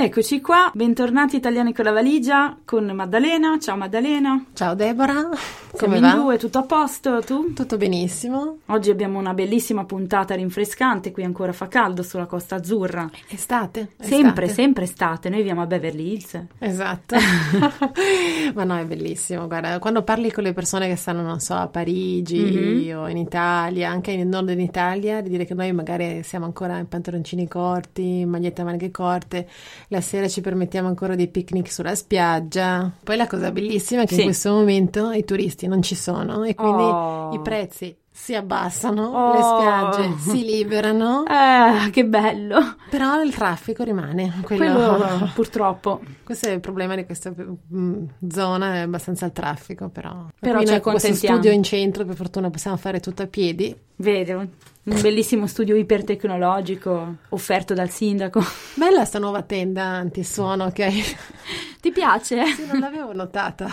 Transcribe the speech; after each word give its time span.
Eccoci 0.00 0.40
qua, 0.40 0.70
bentornati 0.72 1.34
italiani 1.34 1.74
con 1.74 1.84
la 1.84 1.90
valigia 1.90 2.56
con 2.64 2.84
Maddalena. 2.86 3.58
Ciao 3.58 3.76
Maddalena. 3.76 4.44
Ciao 4.52 4.76
Deborah. 4.76 5.28
Siamo 5.74 5.94
Come 5.94 5.96
in 5.96 6.14
va? 6.14 6.20
due, 6.22 6.38
tutto 6.38 6.58
a 6.58 6.62
posto? 6.62 7.20
Tu? 7.24 7.52
Tutto 7.52 7.76
benissimo. 7.76 8.58
Oggi 8.66 8.90
abbiamo 8.90 9.18
una 9.18 9.34
bellissima 9.34 9.84
puntata 9.84 10.34
rinfrescante, 10.34 11.12
qui 11.12 11.22
ancora 11.24 11.52
fa 11.52 11.68
caldo 11.68 12.02
sulla 12.02 12.26
Costa 12.26 12.56
Azzurra. 12.56 13.08
Estate. 13.28 13.90
Sempre, 14.00 14.46
estate. 14.46 14.48
sempre 14.48 14.84
estate. 14.84 15.28
Noi 15.28 15.38
viviamo 15.38 15.62
a 15.62 15.66
Beverly 15.66 16.12
Hills. 16.14 16.40
Esatto. 16.58 17.16
Ma 18.54 18.64
no, 18.64 18.76
è 18.78 18.84
bellissimo. 18.86 19.46
Guarda, 19.46 19.78
quando 19.78 20.02
parli 20.02 20.32
con 20.32 20.42
le 20.44 20.52
persone 20.52 20.88
che 20.88 20.96
stanno, 20.96 21.22
non 21.22 21.38
so, 21.38 21.54
a 21.54 21.68
Parigi 21.68 22.86
Mhm. 22.90 22.98
o 22.98 23.08
in 23.08 23.18
Italia, 23.18 23.90
anche 23.90 24.16
nel 24.16 24.26
nord 24.26 24.50
d'Italia, 24.52 25.20
di 25.20 25.28
dire 25.28 25.44
che 25.44 25.54
noi 25.54 25.70
magari 25.72 26.22
siamo 26.24 26.46
ancora 26.46 26.78
in 26.78 26.88
pantaloncini 26.88 27.46
corti, 27.46 28.20
in 28.20 28.30
magliette 28.30 28.62
a 28.62 28.64
maniche 28.64 28.90
corte, 28.90 29.46
la 29.88 30.00
sera 30.00 30.28
ci 30.28 30.40
permettiamo 30.40 30.88
ancora 30.88 31.14
dei 31.14 31.28
picnic 31.28 31.70
sulla 31.70 31.94
spiaggia. 31.94 32.90
Poi 33.04 33.16
la 33.16 33.26
cosa 33.26 33.50
bellissima 33.52 34.02
è 34.02 34.06
che 34.06 34.14
Sì. 34.14 34.20
in 34.20 34.26
questo 34.26 34.50
momento 34.50 35.10
i 35.12 35.24
turisti 35.24 35.57
non 35.66 35.82
ci 35.82 35.94
sono 35.94 36.44
e 36.44 36.54
quindi 36.54 36.82
Oh. 36.82 37.32
i 37.34 37.40
prezzi 37.40 37.96
si 38.20 38.34
abbassano, 38.34 39.06
Oh. 39.06 39.32
le 39.32 39.42
spiagge 39.42 40.18
si 40.18 40.44
liberano, 40.44 41.24
Eh, 41.30 41.90
che 41.90 42.04
bello. 42.04 42.74
però 42.90 43.22
il 43.22 43.32
traffico 43.34 43.84
rimane. 43.84 44.40
Quello- 44.42 44.96
Quello 44.96 45.30
purtroppo. 45.34 46.00
questo 46.24 46.48
è 46.48 46.50
il 46.50 46.60
problema 46.60 46.96
di 46.96 47.04
questa 47.06 47.32
mm, 47.74 48.04
zona, 48.28 48.74
è 48.74 48.78
abbastanza 48.80 49.24
il 49.26 49.32
traffico, 49.32 49.88
però. 49.88 50.26
Però 50.38 50.58
con 50.80 50.92
questo 50.92 51.14
studio 51.14 51.50
in 51.52 51.62
centro, 51.62 52.04
per 52.04 52.16
fortuna 52.16 52.50
possiamo 52.50 52.76
fare 52.76 52.98
tutto 53.00 53.22
a 53.22 53.26
piedi. 53.26 53.74
Vedi, 54.00 54.32
un 54.32 54.48
bellissimo 55.00 55.46
studio 55.46 55.74
ipertecnologico 55.76 57.14
offerto 57.30 57.72
dal 57.74 57.88
sindaco. 57.90 58.40
Bella 58.74 59.04
sta 59.04 59.18
nuova 59.18 59.42
tenda 59.42 59.84
antisuono 59.84 60.70
che 60.70 60.84
hai. 60.84 61.02
Ti 61.80 61.92
piace? 61.92 62.44
Sì, 62.46 62.66
non 62.66 62.80
l'avevo 62.80 63.12
notata. 63.12 63.68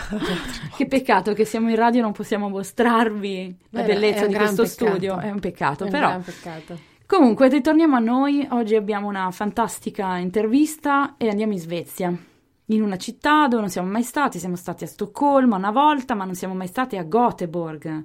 Che 0.78 0.86
peccato 0.86 1.34
che 1.34 1.44
siamo 1.44 1.70
in 1.70 1.76
radio 1.76 2.00
e 2.02 2.04
non 2.04 2.12
possiamo 2.12 2.50
mostrarvi 2.50 3.56
la 3.72 3.82
Beh, 3.82 3.88
bellezza 3.88 4.26
un 4.26 4.32
di 4.38 4.54
questo 4.54 4.64
peccato. 4.64 4.92
studio. 4.92 5.20
È 5.20 5.30
un 5.32 5.40
peccato, 5.40 5.84
È 5.84 5.86
un 5.88 5.92
però. 5.92 6.08
gran 6.08 6.24
peccato. 6.24 6.80
Comunque, 7.08 7.48
ritorniamo 7.50 7.96
a 7.96 8.00
noi. 8.00 8.48
Oggi 8.52 8.76
abbiamo 8.76 9.08
una 9.08 9.30
fantastica 9.32 10.18
intervista 10.18 11.16
e 11.18 11.30
andiamo 11.30 11.54
in 11.54 11.60
Svezia. 11.60 12.14
In 12.70 12.82
una 12.82 12.98
città 12.98 13.48
dove 13.48 13.62
non 13.62 13.70
siamo 13.70 13.90
mai 13.90 14.02
stati, 14.02 14.40
siamo 14.40 14.56
stati 14.56 14.84
a 14.86 14.88
Stoccolma 14.88 15.56
una 15.56 15.70
volta, 15.72 16.16
ma 16.16 16.26
non 16.26 16.34
siamo 16.34 16.56
mai 16.56 16.68
stati 16.68 16.98
a 16.98 17.04
Göteborg. 17.04 18.04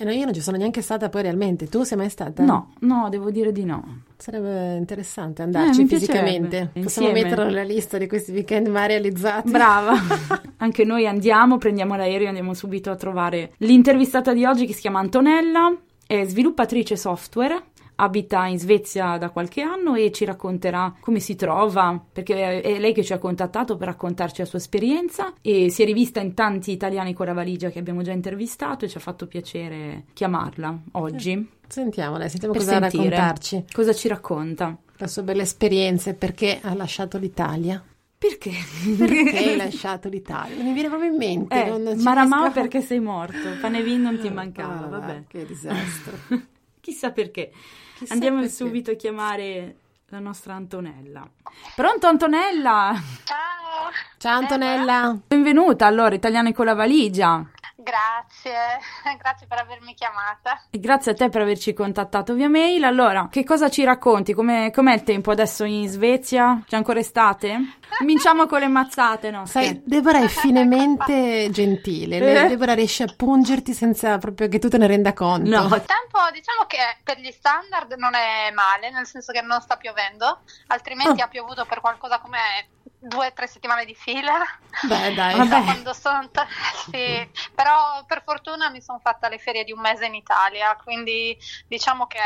E 0.00 0.04
no, 0.04 0.12
io 0.12 0.24
non 0.24 0.32
ci 0.32 0.40
sono 0.40 0.56
neanche 0.56 0.80
stata 0.80 1.10
poi 1.10 1.20
realmente. 1.20 1.68
Tu 1.68 1.82
sei 1.82 1.98
mai 1.98 2.08
stata? 2.08 2.42
No, 2.42 2.72
no, 2.80 3.08
devo 3.10 3.30
dire 3.30 3.52
di 3.52 3.64
no. 3.66 4.04
Sarebbe 4.16 4.76
interessante 4.76 5.42
Eh, 5.42 5.44
andarci 5.44 5.82
mi 5.82 5.88
fisicamente. 5.88 6.70
Possiamo 6.80 7.12
metterlo 7.12 7.44
nella 7.44 7.62
lista 7.62 7.98
di 7.98 8.06
questi 8.06 8.32
weekend 8.32 8.68
mai 8.68 8.88
realizzati. 8.88 9.50
Brava. 9.50 9.92
Anche 10.56 10.84
noi 10.84 11.06
andiamo, 11.06 11.58
prendiamo 11.58 11.96
l'aereo 11.96 12.24
e 12.24 12.28
andiamo 12.28 12.54
subito 12.54 12.90
a 12.90 12.96
trovare 12.96 13.52
l'intervistata 13.58 14.32
di 14.32 14.46
oggi 14.46 14.64
che 14.64 14.72
si 14.72 14.80
chiama 14.80 15.00
Antonella, 15.00 15.70
è 16.06 16.24
sviluppatrice 16.24 16.96
software. 16.96 17.62
Abita 18.00 18.46
in 18.46 18.58
Svezia 18.58 19.18
da 19.18 19.30
qualche 19.30 19.60
anno 19.62 19.94
e 19.94 20.10
ci 20.10 20.24
racconterà 20.24 20.94
come 21.00 21.20
si 21.20 21.36
trova, 21.36 22.02
perché 22.12 22.60
è 22.62 22.78
lei 22.78 22.92
che 22.94 23.04
ci 23.04 23.12
ha 23.12 23.18
contattato 23.18 23.76
per 23.76 23.88
raccontarci 23.88 24.40
la 24.40 24.46
sua 24.46 24.58
esperienza 24.58 25.34
e 25.42 25.68
si 25.70 25.82
è 25.82 25.84
rivista 25.84 26.20
in 26.20 26.32
tanti 26.34 26.70
italiani 26.72 27.12
con 27.12 27.26
la 27.26 27.34
valigia 27.34 27.68
che 27.70 27.78
abbiamo 27.78 28.02
già 28.02 28.12
intervistato 28.12 28.84
e 28.84 28.88
ci 28.88 28.96
ha 28.96 29.00
fatto 29.00 29.26
piacere 29.26 30.04
chiamarla 30.14 30.78
oggi 30.92 31.48
Sentiamola, 31.68 32.26
sentiamo 32.28 32.52
per 32.54 32.62
cosa 32.64 32.80
sentire 32.80 33.08
raccontarci. 33.10 33.64
cosa 33.72 33.92
ci 33.92 34.08
racconta. 34.08 34.76
La 34.96 35.06
sua 35.06 35.22
bella 35.22 35.42
esperienza 35.42 36.10
e 36.10 36.14
perché 36.14 36.58
ha 36.62 36.74
lasciato 36.74 37.16
l'Italia. 37.18 37.80
Perché? 38.18 38.50
Perché 38.98 39.36
hai 39.38 39.56
lasciato 39.56 40.08
l'Italia? 40.08 40.56
Non 40.56 40.66
mi 40.66 40.72
viene 40.72 40.88
proprio 40.88 41.10
in 41.10 41.16
mente. 41.16 41.64
Eh, 41.66 41.68
non- 41.78 41.96
Maramà 42.02 42.38
riesco 42.38 42.52
perché 42.60 42.80
sei 42.80 42.98
morto, 43.00 43.36
Panevin 43.60 44.00
non 44.00 44.18
ti 44.18 44.28
mancava, 44.30 44.84
Ah, 44.84 44.88
vabbè. 44.88 45.22
Che 45.28 45.46
disastro. 45.46 46.12
Chissà 46.80 47.10
perché. 47.12 47.50
Chissà 48.00 48.14
Andiamo 48.14 48.40
perché. 48.40 48.54
subito 48.54 48.90
a 48.92 48.94
chiamare 48.94 49.76
la 50.08 50.20
nostra 50.20 50.54
Antonella. 50.54 51.28
Pronto 51.76 52.06
Antonella? 52.06 52.94
Ciao, 53.24 53.90
Ciao 54.16 54.38
Antonella. 54.38 55.18
Benvenuta 55.26 55.84
allora, 55.84 56.14
Italiane 56.14 56.54
con 56.54 56.64
la 56.64 56.72
valigia. 56.72 57.46
Grazie, 57.82 58.78
grazie 59.18 59.46
per 59.46 59.58
avermi 59.58 59.94
chiamata. 59.94 60.62
E 60.70 60.78
grazie 60.78 61.12
a 61.12 61.14
te 61.14 61.28
per 61.28 61.42
averci 61.42 61.72
contattato 61.72 62.34
via 62.34 62.48
mail. 62.48 62.84
Allora, 62.84 63.28
che 63.30 63.44
cosa 63.44 63.68
ci 63.68 63.84
racconti? 63.84 64.32
Come, 64.34 64.70
com'è 64.70 64.94
il 64.94 65.02
tempo 65.02 65.30
adesso 65.30 65.64
in 65.64 65.88
Svezia? 65.88 66.62
C'è 66.66 66.76
ancora 66.76 66.98
estate? 67.00 67.78
Cominciamo 67.98 68.46
con 68.46 68.60
le 68.60 68.68
mazzate, 68.68 69.30
no? 69.30 69.46
Sai, 69.46 69.82
Deborah 69.84 70.20
è 70.22 70.28
finemente 70.74 71.48
gentile. 71.50 72.18
Le- 72.18 72.44
Eh? 72.44 72.48
Deborah 72.48 72.74
riesce 72.74 73.02
a 73.04 73.12
pungerti 73.16 73.72
senza 73.72 74.18
proprio 74.18 74.48
che 74.48 74.58
tu 74.58 74.68
te 74.68 74.78
ne 74.78 74.86
renda 74.86 75.12
conto. 75.12 75.48
No, 75.50 75.62
Il 75.64 75.70
tempo 75.84 76.18
diciamo 76.32 76.64
che 76.66 76.78
per 77.02 77.18
gli 77.18 77.30
standard 77.30 77.92
non 77.94 78.14
è 78.14 78.50
male, 78.52 78.90
nel 78.90 79.06
senso 79.06 79.32
che 79.32 79.40
non 79.40 79.60
sta 79.60 79.76
piovendo, 79.76 80.40
altrimenti 80.68 81.20
Oh. 81.20 81.24
ha 81.24 81.28
piovuto 81.28 81.64
per 81.64 81.80
qualcosa 81.80 82.18
come 82.20 82.38
due 83.00 83.28
o 83.28 83.32
tre 83.32 83.46
settimane 83.46 83.86
di 83.86 83.94
fila. 83.94 84.44
Beh, 84.82 85.14
dai. 85.14 85.36
Vabbè. 85.36 85.92
Sono 85.94 86.28
ta- 86.30 86.46
sì, 86.90 87.28
però 87.54 88.04
per 88.06 88.22
fortuna 88.22 88.68
mi 88.68 88.82
sono 88.82 88.98
fatta 88.98 89.28
le 89.28 89.38
ferie 89.38 89.64
di 89.64 89.72
un 89.72 89.80
mese 89.80 90.06
in 90.06 90.14
Italia, 90.14 90.76
quindi 90.76 91.36
diciamo 91.66 92.06
che 92.06 92.20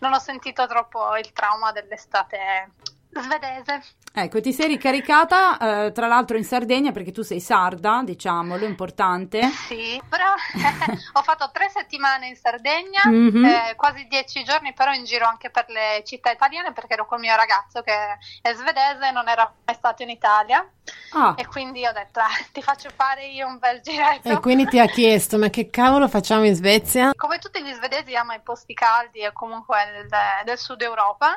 non 0.00 0.12
ho 0.12 0.18
sentito 0.18 0.66
troppo 0.66 1.16
il 1.16 1.32
trauma 1.32 1.72
dell'estate 1.72 2.72
svedese. 3.12 3.82
Ecco, 4.12 4.40
ti 4.40 4.52
sei 4.52 4.66
ricaricata, 4.68 5.86
eh, 5.86 5.92
tra 5.92 6.06
l'altro 6.08 6.36
in 6.36 6.44
Sardegna, 6.44 6.90
perché 6.90 7.12
tu 7.12 7.22
sei 7.22 7.40
sarda, 7.40 8.02
diciamolo, 8.04 8.64
è 8.64 8.68
importante. 8.68 9.40
Sì, 9.68 10.00
però 10.08 10.32
ho 11.14 11.22
fatto 11.22 11.50
tre 11.52 11.68
settimane 11.68 12.26
in 12.26 12.36
Sardegna, 12.36 13.02
Mhm. 13.06 13.44
eh, 13.44 13.74
quasi 13.76 14.06
dieci 14.08 14.42
giorni 14.44 14.72
però 14.72 14.92
in 14.92 15.04
giro 15.04 15.26
anche 15.26 15.50
per 15.50 15.66
le 15.68 16.02
città 16.04 16.30
italiane 16.30 16.72
perché 16.72 16.94
ero 16.94 17.06
col 17.06 17.20
mio 17.20 17.34
ragazzo 17.36 17.82
che 17.82 17.92
è 18.42 18.52
svedese 18.52 19.08
e 19.08 19.10
non 19.12 19.28
era 19.28 19.52
mai 19.64 19.76
stato 19.76 20.02
in 20.02 20.10
Italia 20.10 20.68
Ah, 21.12 21.34
e 21.36 21.46
quindi 21.46 21.86
ho 21.86 21.92
detto 21.92 22.18
"Ah, 22.20 22.26
ti 22.52 22.62
faccio 22.62 22.90
fare 22.94 23.26
io 23.26 23.46
un 23.46 23.58
bel 23.58 23.80
giretto. 23.80 24.28
E 24.28 24.40
quindi 24.40 24.66
ti 24.66 24.78
ha 24.80 24.86
chiesto, 24.86 25.38
ma 25.38 25.48
che 25.50 25.70
cavolo 25.70 26.08
facciamo 26.08 26.44
in 26.44 26.54
Svezia? 26.54 27.12
Come 27.14 27.38
tutti 27.38 27.62
gli 27.62 27.72
svedesi 27.72 28.14
ama 28.16 28.34
i 28.34 28.40
posti 28.42 28.74
caldi 28.74 29.20
e 29.20 29.32
comunque 29.32 29.76
del, 29.92 30.08
del 30.44 30.58
sud 30.58 30.80
Europa, 30.82 31.32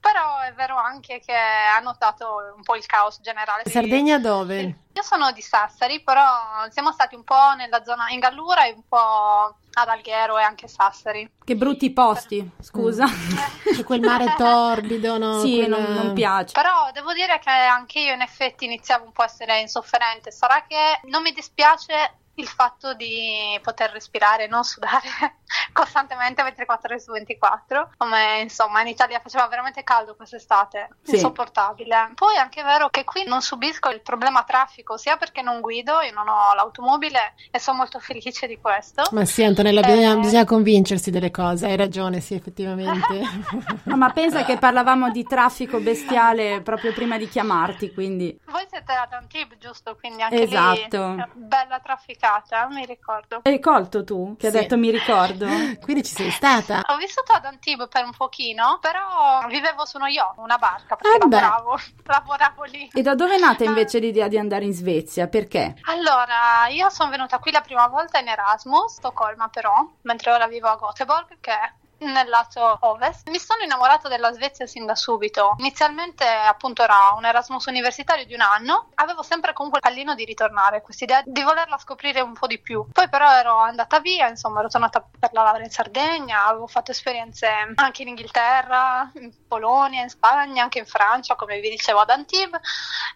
però 0.00 0.38
è 0.40 0.52
vero 0.54 0.76
anche 0.76 0.94
che 1.00 1.20
ha 1.32 1.78
notato 1.80 2.52
un 2.56 2.62
po' 2.62 2.76
il 2.76 2.86
caos 2.86 3.20
generale. 3.20 3.62
Sardegna 3.66 4.18
dove? 4.18 4.84
Io 4.92 5.02
sono 5.02 5.30
di 5.32 5.42
Sassari, 5.42 6.02
però 6.02 6.24
siamo 6.70 6.92
stati 6.92 7.14
un 7.14 7.24
po' 7.24 7.54
nella 7.56 7.84
zona 7.84 8.08
in 8.10 8.18
Gallura 8.18 8.64
e 8.64 8.72
un 8.72 8.82
po' 8.88 9.56
ad 9.78 9.88
Alghero 9.88 10.38
e 10.38 10.42
anche 10.42 10.68
Sassari. 10.68 11.30
Che 11.44 11.54
brutti 11.56 11.92
posti, 11.92 12.50
scusa. 12.60 13.06
Mm. 13.06 13.82
quel 13.84 14.00
mare 14.00 14.34
torbido, 14.36 15.18
no? 15.18 15.40
sì, 15.44 15.58
Quella... 15.58 15.78
non, 15.78 15.92
non, 15.92 16.12
piace. 16.14 16.52
Però 16.52 16.90
devo 16.92 17.12
dire 17.12 17.38
che 17.38 17.50
anche 17.50 18.00
io 18.00 18.14
in 18.14 18.22
effetti 18.22 18.64
iniziavo 18.64 19.04
un 19.04 19.12
po' 19.12 19.22
a 19.22 19.26
essere 19.26 19.60
insofferente. 19.60 20.30
Sarà 20.30 20.64
che 20.66 21.00
non 21.08 21.22
mi 21.22 21.32
dispiace 21.32 22.14
il 22.36 22.46
fatto 22.46 22.94
di 22.94 23.58
poter 23.62 23.90
respirare 23.90 24.44
e 24.44 24.48
non 24.48 24.64
sudare 24.64 25.08
costantemente 25.72 26.42
24 26.42 26.88
ore 26.92 27.00
su 27.00 27.12
24, 27.12 27.92
come 27.96 28.40
insomma 28.40 28.80
in 28.80 28.88
Italia 28.88 29.20
faceva 29.20 29.46
veramente 29.46 29.82
caldo 29.82 30.16
quest'estate, 30.16 30.88
sì. 31.02 31.14
insopportabile. 31.14 32.12
Poi 32.14 32.34
è 32.36 32.38
anche 32.38 32.62
vero 32.62 32.88
che 32.88 33.04
qui 33.04 33.24
non 33.24 33.42
subisco 33.42 33.90
il 33.90 34.00
problema 34.02 34.42
traffico, 34.44 34.96
sia 34.96 35.16
perché 35.16 35.42
non 35.42 35.60
guido, 35.60 36.00
io 36.00 36.12
non 36.12 36.28
ho 36.28 36.54
l'automobile 36.54 37.34
e 37.50 37.58
sono 37.58 37.78
molto 37.78 37.98
felice 37.98 38.46
di 38.46 38.58
questo. 38.60 39.02
Ma 39.12 39.24
sì, 39.24 39.42
Antonella, 39.42 39.80
eh... 39.80 39.86
bisogna, 39.86 40.16
bisogna, 40.16 40.44
convincersi 40.44 41.10
delle 41.10 41.30
cose, 41.30 41.66
hai 41.66 41.76
ragione, 41.76 42.20
sì, 42.20 42.34
effettivamente. 42.34 43.20
no, 43.84 43.96
ma 43.96 44.10
pensa 44.10 44.44
che 44.44 44.58
parlavamo 44.58 45.10
di 45.10 45.24
traffico 45.24 45.78
bestiale 45.80 46.60
proprio 46.62 46.92
prima 46.92 47.16
di 47.16 47.28
chiamarti, 47.28 47.92
quindi... 47.92 48.38
Voi 48.46 48.66
siete 48.68 48.92
ad 48.92 49.12
Antibes, 49.12 49.58
giusto? 49.58 49.96
Quindi 49.96 50.22
anche 50.22 50.42
esatto. 50.42 51.14
lì 51.14 51.24
bella 51.34 51.80
trafficata, 51.80 52.25
mi 52.70 52.84
ricordo. 52.84 53.40
Hai 53.42 53.60
colto 53.60 54.04
tu, 54.04 54.36
che 54.38 54.50
sì. 54.50 54.56
hai 54.56 54.62
detto 54.62 54.76
mi 54.76 54.90
ricordo? 54.90 55.46
Quindi 55.82 56.02
ci 56.02 56.14
sei 56.14 56.30
stata? 56.30 56.82
Ho 56.88 56.96
vissuto 56.96 57.32
ad 57.32 57.44
Antibes 57.44 57.88
per 57.88 58.04
un 58.04 58.12
pochino, 58.16 58.78
però 58.80 59.46
vivevo 59.48 59.84
su 59.84 59.96
uno 59.96 60.06
yacht, 60.06 60.38
una 60.38 60.58
barca, 60.58 60.96
perché 60.96 61.16
eh 61.16 61.20
lavoravo, 61.20 61.78
lavoravo, 62.04 62.64
lì. 62.64 62.90
E 62.92 63.02
da 63.02 63.14
dove 63.14 63.36
è 63.36 63.38
nata 63.38 63.64
invece 63.64 63.98
l'idea 63.98 64.28
di 64.28 64.38
andare 64.38 64.64
in 64.64 64.72
Svezia? 64.72 65.28
Perché? 65.28 65.76
Allora, 65.82 66.66
io 66.68 66.88
sono 66.90 67.10
venuta 67.10 67.38
qui 67.38 67.50
la 67.50 67.60
prima 67.60 67.86
volta 67.86 68.18
in 68.18 68.28
Erasmus, 68.28 68.94
Stoccolma 68.94 69.48
però, 69.48 69.86
mentre 70.02 70.32
ora 70.32 70.46
vivo 70.46 70.68
a 70.68 70.76
Göteborg, 70.76 71.38
che 71.40 71.52
è 71.52 71.72
nel 71.98 72.28
lato 72.28 72.78
ovest. 72.80 73.28
Mi 73.28 73.38
sono 73.38 73.62
innamorata 73.62 74.08
della 74.08 74.32
Svezia 74.32 74.66
sin 74.66 74.84
da 74.84 74.94
subito. 74.94 75.54
Inizialmente 75.58 76.26
appunto 76.26 76.82
era 76.82 77.14
un 77.16 77.24
Erasmus 77.24 77.66
universitario 77.66 78.24
di 78.26 78.34
un 78.34 78.40
anno, 78.40 78.90
avevo 78.94 79.22
sempre 79.22 79.52
comunque 79.52 79.80
il 79.80 79.88
pallino 79.88 80.14
di 80.14 80.24
ritornare, 80.24 80.82
questa 80.82 81.04
idea 81.04 81.22
di 81.24 81.42
volerla 81.42 81.78
scoprire 81.78 82.20
un 82.20 82.34
po' 82.34 82.46
di 82.46 82.60
più. 82.60 82.86
Poi 82.92 83.08
però 83.08 83.30
ero 83.32 83.56
andata 83.56 84.00
via, 84.00 84.28
insomma 84.28 84.60
ero 84.60 84.68
tornata 84.68 85.06
per 85.18 85.32
la 85.32 85.42
laurea 85.42 85.64
in 85.64 85.70
Sardegna, 85.70 86.46
avevo 86.46 86.66
fatto 86.66 86.90
esperienze 86.90 87.48
anche 87.74 88.02
in 88.02 88.08
Inghilterra, 88.08 89.10
in 89.14 89.32
Polonia, 89.46 90.02
in 90.02 90.08
Spagna, 90.08 90.62
anche 90.62 90.78
in 90.78 90.86
Francia, 90.86 91.34
come 91.34 91.60
vi 91.60 91.70
dicevo 91.70 92.00
ad 92.00 92.10
Antibes 92.10 92.60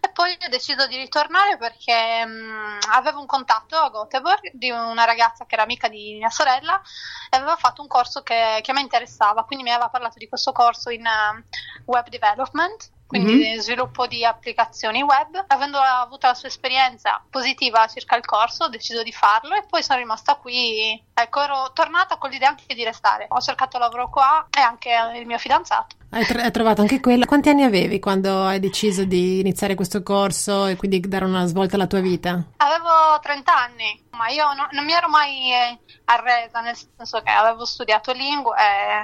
e 0.00 0.10
poi 0.12 0.32
ho 0.32 0.48
deciso 0.48 0.86
di 0.86 0.96
ritornare 0.96 1.56
perché 1.56 2.24
mh, 2.24 2.30
mm, 2.30 2.78
avevo 2.92 3.20
un 3.20 3.26
contatto 3.26 3.76
a 3.76 3.90
Göteborg 3.90 4.50
di 4.52 4.70
una 4.70 5.04
ragazza 5.04 5.44
che 5.44 5.54
era 5.54 5.64
amica 5.64 5.88
di 5.88 6.16
mia 6.18 6.30
sorella 6.30 6.80
e 7.30 7.36
aveva 7.36 7.56
fatto 7.56 7.82
un 7.82 7.88
corso 7.88 8.22
che, 8.22 8.60
che 8.62 8.69
che 8.70 8.76
mi 8.76 8.82
interessava, 8.82 9.44
quindi 9.44 9.64
mi 9.64 9.70
aveva 9.70 9.88
parlato 9.88 10.18
di 10.18 10.28
questo 10.28 10.52
corso 10.52 10.90
in 10.90 11.04
uh, 11.04 11.42
web 11.84 12.08
development 12.08 12.90
quindi 13.10 13.34
mm-hmm. 13.34 13.58
sviluppo 13.58 14.06
di 14.06 14.24
applicazioni 14.24 15.02
web. 15.02 15.44
Avendo 15.48 15.78
avuto 15.78 16.28
la 16.28 16.34
sua 16.34 16.46
esperienza 16.46 17.20
positiva 17.28 17.84
circa 17.88 18.14
il 18.14 18.24
corso, 18.24 18.64
ho 18.64 18.68
deciso 18.68 19.02
di 19.02 19.10
farlo 19.10 19.56
e 19.56 19.64
poi 19.68 19.82
sono 19.82 19.98
rimasta 19.98 20.36
qui. 20.36 21.02
Ecco, 21.12 21.40
ero 21.42 21.72
tornata 21.72 22.18
con 22.18 22.30
l'idea 22.30 22.50
anche 22.50 22.72
di 22.72 22.84
restare. 22.84 23.26
Ho 23.30 23.40
cercato 23.40 23.78
lavoro 23.78 24.08
qua 24.10 24.46
e 24.56 24.60
anche 24.60 24.90
il 25.16 25.26
mio 25.26 25.38
fidanzato. 25.38 25.96
Hai, 26.12 26.24
tr- 26.24 26.40
hai 26.40 26.50
trovato 26.50 26.80
anche 26.80 26.98
quello. 26.98 27.24
Quanti 27.24 27.50
anni 27.50 27.62
avevi 27.62 28.00
quando 28.00 28.42
hai 28.42 28.58
deciso 28.58 29.04
di 29.04 29.38
iniziare 29.38 29.76
questo 29.76 30.02
corso 30.02 30.66
e 30.66 30.74
quindi 30.74 30.98
dare 31.00 31.24
una 31.24 31.46
svolta 31.46 31.76
alla 31.76 31.86
tua 31.86 32.00
vita? 32.00 32.42
Avevo 32.56 33.20
30 33.22 33.56
anni, 33.56 34.04
ma 34.10 34.28
io 34.28 34.52
no, 34.54 34.66
non 34.72 34.84
mi 34.84 34.92
ero 34.92 35.08
mai 35.08 35.52
eh, 35.52 35.78
arresa, 36.06 36.60
nel 36.60 36.76
senso 36.76 37.22
che 37.22 37.30
avevo 37.30 37.64
studiato 37.64 38.12
lingue 38.12 38.56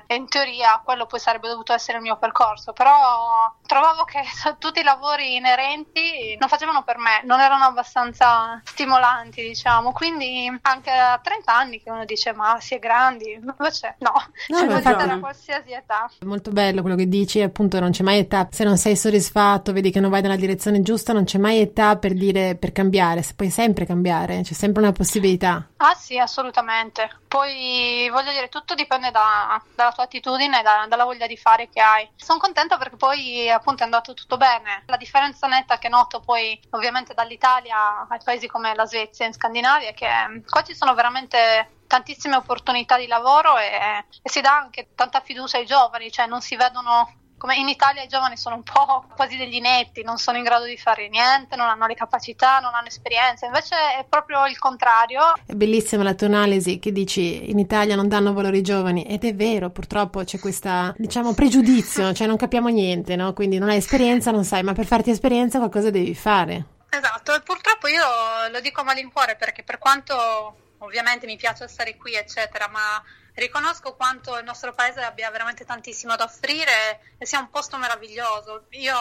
e, 0.08 0.17
in 0.17 0.26
teoria 0.26 0.81
quello 0.85 1.06
poi 1.06 1.20
sarebbe 1.20 1.49
dovuto 1.49 1.73
essere 1.73 1.99
il 1.99 2.03
mio 2.03 2.17
percorso, 2.17 2.73
però 2.73 3.55
trovavo 3.64 4.02
che 4.02 4.23
tutti 4.59 4.81
i 4.81 4.82
lavori 4.85 5.37
inerenti 5.37 6.37
non 6.41 6.49
facevano 6.49 6.82
per 6.82 6.99
me, 6.99 7.23
non 7.23 7.38
erano 7.38 7.64
abbastanza 7.64 8.61
stimolanti, 8.64 9.43
diciamo. 9.43 9.93
Quindi 9.93 10.59
anche 10.62 10.91
a 10.91 11.20
30 11.23 11.56
anni 11.56 11.81
che 11.81 11.91
uno 11.91 12.05
dice 12.05 12.32
ma 12.32 12.59
si 12.59 12.75
è 12.75 12.81
grandi, 12.81 13.31
invece 13.32 13.94
no, 14.00 14.12
no 14.49 14.67
può 14.67 14.81
fare 14.81 15.12
a 15.12 15.19
qualsiasi 15.20 15.70
età. 15.70 16.11
È 16.19 16.25
molto 16.25 16.50
bello 16.50 16.81
quello 16.81 16.96
che 16.97 17.09
dici, 17.09 17.41
appunto 17.41 17.79
non 17.79 17.93
c'è 17.93 18.03
mai 18.03 18.19
età, 18.19 18.49
se 18.51 18.65
non 18.65 18.77
sei 18.77 18.97
soddisfatto, 18.97 19.73
vedi 19.73 19.91
che 19.91 20.01
non 20.01 20.11
vai 20.11 20.23
nella 20.23 20.37
direzione 20.37 20.83
giusta, 20.83 21.13
non 21.13 21.25
c'è 21.25 21.39
mai 21.39 21.61
età 21.61 21.97
per 21.97 22.15
dire 22.15 22.57
per 22.57 22.73
cambiare, 22.73 23.25
puoi 23.37 23.51
sempre 23.51 23.87
cambiare, 23.87 24.41
c'è 24.43 24.55
sempre 24.55 24.83
una 24.83 24.93
possibilità. 24.93 25.69
Ah 25.77 25.95
sì, 25.95 26.19
assolutamente. 26.19 27.09
Poi 27.29 28.09
voglio 28.11 28.31
dire, 28.33 28.49
tutto 28.49 28.75
dipende 28.75 29.11
da, 29.11 29.63
dalla 29.75 29.93
tua 29.93 30.05
attitudine 30.05 30.61
e 30.61 30.63
da, 30.63 30.87
dalla 30.89 31.05
voglia 31.05 31.27
di 31.27 31.37
fare 31.37 31.69
che 31.69 31.81
hai. 31.81 32.09
Sono 32.17 32.39
contenta 32.39 32.79
perché 32.79 32.97
poi 32.97 33.51
appunto 33.51 33.85
andato 33.85 34.15
tutto 34.15 34.37
bene. 34.37 34.83
La 34.87 34.97
differenza 34.97 35.47
netta 35.47 35.79
che 35.79 35.89
noto 35.89 36.21
poi 36.21 36.59
ovviamente 36.71 37.15
dall'Italia 37.15 38.07
ai 38.09 38.19
paesi 38.25 38.47
come 38.47 38.75
la 38.75 38.87
Svezia 38.87 39.27
in 39.27 39.35
Scandinavia 39.35 39.89
è 39.89 39.95
che 39.95 40.09
qua 40.49 40.63
ci 40.63 40.75
sono 40.75 40.95
veramente 40.95 41.75
tantissime 41.87 42.37
opportunità 42.37 42.99
di 42.99 43.06
lavoro 43.06 43.59
e, 43.59 44.05
e 44.23 44.31
si 44.31 44.41
dà 44.41 44.56
anche 44.56 44.88
tanta 44.94 45.21
fiducia 45.21 45.59
ai 45.59 45.67
giovani, 45.67 46.11
cioè 46.11 46.27
non 46.27 46.41
si 46.41 46.56
vedono 46.56 47.09
come 47.38 47.56
in 47.56 47.69
Italia 47.69 48.03
i 48.03 48.09
giovani 48.09 48.37
sono 48.37 48.56
un 48.56 48.62
po' 48.62 49.05
quasi 49.15 49.37
degli 49.37 49.55
inetti, 49.55 50.03
non 50.03 50.17
sono 50.17 50.38
in 50.38 50.44
grado 50.44 50.65
di 50.65 50.77
fare 50.77 51.09
niente, 51.09 51.56
non 51.56 51.69
hanno 51.69 51.87
le 51.87 51.94
capacità, 51.94 52.61
non 52.61 52.75
hanno 52.75 52.87
esperienza, 52.87 53.47
invece 53.47 53.75
è 53.99 54.05
proprio 54.09 54.47
il 54.47 54.59
contrario. 54.59 55.21
È 55.44 55.53
bellissima 55.53 56.03
la 56.03 56.15
tua 56.15 56.29
analisi 56.29 56.79
che 56.79 56.93
dici 56.93 57.50
in 57.50 57.59
Italia 57.59 57.94
non 57.94 58.09
danno 58.09 58.33
valore 58.33 58.56
ai 58.56 58.62
giovani 58.62 59.05
ed 59.05 59.25
è 59.25 59.35
vero, 59.35 59.71
purtroppo 59.71 60.25
c'è 60.25 60.38
questo, 60.38 60.94
diciamo, 60.97 61.35
pregiudizio, 61.35 62.12
cioè 62.15 62.27
non 62.27 62.37
capiamo 62.37 62.69
niente, 62.69 63.17
no? 63.17 63.33
Quindi 63.33 63.59
non 63.59 63.69
hai 63.69 63.77
esperienza, 63.77 64.31
non 64.31 64.44
sai, 64.44 64.62
ma 64.62 64.73
per 64.73 64.87
farti 64.87 65.11
esperienza 65.11 65.59
qualcosa 65.59 65.91
devi 65.91 66.15
fare. 66.15 66.65
Esatto, 66.88 67.35
e 67.35 67.41
purtroppo 67.43 67.88
io 67.88 68.03
lo 68.50 68.61
dico 68.61 68.81
a 68.81 68.85
malincuore 68.85 69.37
perché 69.37 69.62
per 69.62 69.77
quanto 69.77 70.65
ovviamente 70.78 71.26
mi 71.26 71.37
piace 71.37 71.69
stare 71.69 71.96
qui, 71.96 72.14
eccetera, 72.14 72.69
ma 72.69 73.02
riconosco 73.37 73.94
quanto 73.94 74.37
il 74.38 74.44
nostro 74.44 74.73
paese 74.73 75.02
abbia 75.02 75.31
veramente 75.31 75.64
tantissimo 75.64 76.17
da 76.17 76.25
offrire 76.25 77.00
e 77.19 77.26
sia 77.26 77.38
un 77.38 77.50
posto 77.50 77.76
meraviglioso. 77.76 78.67
Io 78.70 78.96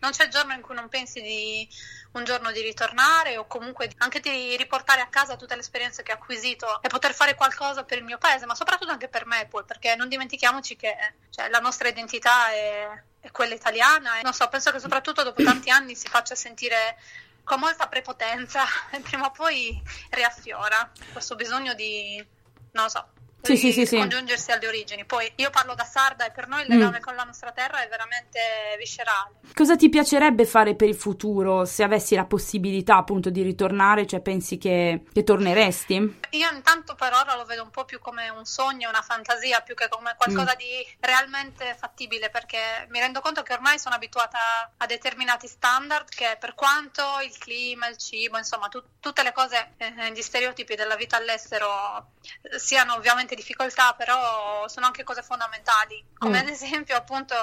non 0.00 0.10
c'è 0.10 0.28
giorno 0.28 0.52
in 0.52 0.60
cui 0.60 0.74
non 0.74 0.88
pensi 0.88 1.20
di 1.20 1.68
un 2.12 2.24
giorno 2.24 2.50
di 2.50 2.60
ritornare 2.60 3.36
o 3.36 3.46
comunque 3.46 3.90
anche 3.98 4.20
di 4.20 4.56
riportare 4.56 5.00
a 5.00 5.06
casa 5.06 5.36
tutte 5.36 5.54
le 5.54 5.60
esperienze 5.60 6.02
che 6.02 6.12
ho 6.12 6.16
acquisito 6.16 6.82
e 6.82 6.88
poter 6.88 7.14
fare 7.14 7.34
qualcosa 7.34 7.84
per 7.84 7.98
il 7.98 8.04
mio 8.04 8.18
paese, 8.18 8.46
ma 8.46 8.54
soprattutto 8.54 8.92
anche 8.92 9.08
per 9.08 9.26
me 9.26 9.46
poi, 9.48 9.64
perché 9.64 9.94
non 9.94 10.08
dimentichiamoci 10.08 10.76
che 10.76 10.94
cioè, 11.30 11.48
la 11.48 11.60
nostra 11.60 11.88
identità 11.88 12.50
è, 12.50 13.02
è 13.20 13.30
quella 13.30 13.54
italiana 13.54 14.18
e 14.18 14.22
non 14.22 14.34
so, 14.34 14.46
penso 14.48 14.72
che 14.72 14.80
soprattutto 14.80 15.22
dopo 15.22 15.42
tanti 15.42 15.70
anni 15.70 15.94
si 15.94 16.08
faccia 16.08 16.34
sentire 16.34 16.98
con 17.44 17.60
molta 17.60 17.88
prepotenza 17.88 18.64
prima 19.02 19.26
o 19.26 19.30
poi 19.30 19.80
riaffiora 20.10 20.90
questo 21.12 21.34
bisogno 21.34 21.74
di, 21.74 22.24
non 22.72 22.84
lo 22.84 22.90
so, 22.90 23.11
sì, 23.42 23.56
sì, 23.56 23.72
sì, 23.72 23.86
sì. 23.86 23.96
congiungersi 23.96 24.52
alle 24.52 24.68
origini. 24.68 25.04
Poi 25.04 25.30
io 25.36 25.50
parlo 25.50 25.74
da 25.74 25.84
sarda 25.84 26.26
e 26.26 26.30
per 26.30 26.46
noi 26.46 26.62
il 26.62 26.68
legame 26.68 26.98
mm. 26.98 27.02
con 27.02 27.14
la 27.16 27.24
nostra 27.24 27.50
terra 27.52 27.82
è 27.82 27.88
veramente 27.88 28.38
viscerale. 28.78 29.40
Cosa 29.54 29.76
ti 29.76 29.88
piacerebbe 29.88 30.46
fare 30.46 30.74
per 30.76 30.88
il 30.88 30.94
futuro 30.94 31.64
se 31.64 31.82
avessi 31.82 32.14
la 32.14 32.24
possibilità 32.24 32.96
appunto 32.96 33.30
di 33.30 33.42
ritornare? 33.42 34.06
Cioè 34.06 34.20
pensi 34.20 34.58
che, 34.58 35.02
che 35.12 35.24
torneresti? 35.24 36.20
Io 36.30 36.50
intanto 36.52 36.94
per 36.94 37.12
ora 37.12 37.34
lo 37.34 37.44
vedo 37.44 37.62
un 37.62 37.70
po' 37.70 37.84
più 37.84 37.98
come 37.98 38.28
un 38.28 38.44
sogno, 38.44 38.88
una 38.88 39.02
fantasia, 39.02 39.60
più 39.60 39.74
che 39.74 39.88
come 39.88 40.14
qualcosa 40.16 40.52
mm. 40.54 40.58
di 40.58 40.96
realmente 41.00 41.76
fattibile 41.78 42.30
perché 42.30 42.86
mi 42.90 43.00
rendo 43.00 43.20
conto 43.20 43.42
che 43.42 43.52
ormai 43.52 43.78
sono 43.78 43.96
abituata 43.96 44.38
a 44.76 44.86
determinati 44.86 45.48
standard 45.48 46.08
che 46.08 46.36
per 46.38 46.54
quanto 46.54 47.02
il 47.24 47.36
clima, 47.38 47.88
il 47.88 47.96
cibo, 47.96 48.38
insomma 48.38 48.68
tu, 48.68 48.82
tutte 49.00 49.22
le 49.22 49.32
cose, 49.32 49.74
eh, 49.78 50.12
gli 50.12 50.22
stereotipi 50.22 50.74
della 50.76 50.96
vita 50.96 51.16
all'estero 51.16 52.12
siano 52.56 52.94
ovviamente 52.94 53.31
tante 53.32 53.34
difficoltà, 53.34 53.94
però 53.94 54.68
sono 54.68 54.86
anche 54.86 55.02
cose 55.02 55.22
fondamentali, 55.22 56.04
come 56.18 56.38
mm. 56.38 56.46
ad 56.46 56.48
esempio 56.48 56.96
appunto 56.96 57.34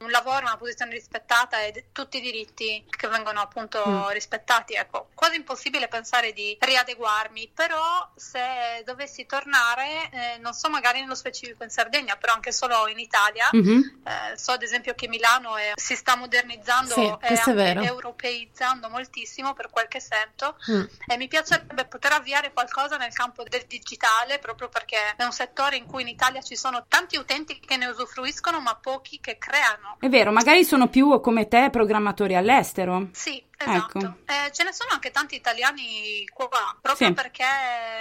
un 0.00 0.10
lavoro, 0.10 0.46
una 0.46 0.56
posizione 0.56 0.92
rispettata 0.92 1.60
e 1.60 1.86
tutti 1.92 2.18
i 2.18 2.20
diritti 2.20 2.84
che 2.88 3.08
vengono 3.08 3.40
appunto 3.40 3.82
mm. 3.86 4.08
rispettati. 4.08 4.74
Ecco, 4.74 5.08
quasi 5.14 5.36
impossibile 5.36 5.88
pensare 5.88 6.32
di 6.32 6.56
riadeguarmi, 6.58 7.50
però 7.54 8.10
se 8.16 8.82
dovessi 8.84 9.26
tornare, 9.26 10.10
eh, 10.10 10.38
non 10.40 10.52
so 10.52 10.68
magari 10.68 11.00
nello 11.00 11.14
specifico 11.14 11.62
in 11.62 11.70
Sardegna, 11.70 12.16
però 12.16 12.32
anche 12.32 12.52
solo 12.52 12.88
in 12.88 12.98
Italia, 12.98 13.48
mm-hmm. 13.54 13.80
eh, 14.04 14.36
so 14.36 14.52
ad 14.52 14.62
esempio 14.62 14.94
che 14.94 15.08
Milano 15.08 15.56
è, 15.56 15.72
si 15.74 15.94
sta 15.94 16.16
modernizzando 16.16 16.94
sì, 16.94 17.16
e 17.20 17.84
europeizzando 17.84 18.88
moltissimo 18.88 19.54
per 19.54 19.70
quel 19.70 19.88
che 19.88 20.00
sento 20.00 20.56
mm. 20.70 20.84
e 21.06 21.16
mi 21.16 21.28
piacerebbe 21.28 21.84
poter 21.86 22.12
avviare 22.12 22.52
qualcosa 22.52 22.96
nel 22.96 23.12
campo 23.12 23.42
del 23.44 23.64
digitale 23.66 24.38
proprio 24.38 24.68
perché 24.68 25.14
è 25.16 25.24
un 25.24 25.32
settore 25.34 25.76
in 25.76 25.84
cui 25.84 26.02
in 26.02 26.08
Italia 26.08 26.40
ci 26.40 26.56
sono 26.56 26.86
tanti 26.88 27.16
utenti 27.18 27.60
che 27.60 27.76
ne 27.76 27.86
usufruiscono, 27.86 28.60
ma 28.60 28.74
pochi 28.76 29.20
che 29.20 29.36
creano. 29.36 29.96
È 30.00 30.08
vero, 30.08 30.32
magari 30.32 30.64
sono 30.64 30.88
più 30.88 31.20
come 31.20 31.48
te 31.48 31.68
programmatori 31.70 32.34
all'estero. 32.34 33.08
Sì, 33.12 33.42
Esatto, 33.56 33.98
Ecco. 33.98 34.16
Eh, 34.26 34.50
ce 34.52 34.64
ne 34.64 34.72
sono 34.72 34.90
anche 34.92 35.10
tanti 35.10 35.34
italiani 35.36 36.26
qua, 36.32 36.76
proprio 36.80 37.08
Sì. 37.08 37.12
perché 37.14 37.44